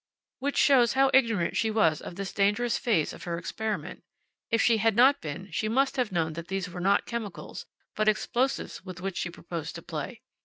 Which 0.39 0.57
shows 0.57 0.93
how 0.93 1.11
ignorant 1.13 1.55
she 1.55 1.69
was 1.69 2.01
of 2.01 2.15
this 2.15 2.33
dangerous 2.33 2.75
phase 2.79 3.13
of 3.13 3.25
her 3.25 3.37
experiment. 3.37 4.01
If 4.49 4.59
she 4.59 4.77
had 4.77 4.95
not 4.95 5.21
been, 5.21 5.51
she 5.51 5.69
must 5.69 5.95
have 5.97 6.11
known 6.11 6.33
that 6.33 6.47
these 6.47 6.67
were 6.67 6.81
not 6.81 7.05
chemicals, 7.05 7.67
but 7.95 8.07
explosives 8.07 8.83
with 8.83 8.99
which 8.99 9.17
she 9.17 9.29
proposed 9.29 9.75
to 9.75 9.83
play. 9.83 10.23